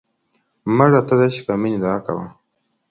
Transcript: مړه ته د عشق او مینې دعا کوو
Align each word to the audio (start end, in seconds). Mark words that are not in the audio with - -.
مړه 0.75 1.01
ته 1.07 1.13
د 1.19 1.21
عشق 1.29 1.45
او 1.51 1.57
مینې 1.61 1.79
دعا 1.83 1.97
کوو 2.05 2.25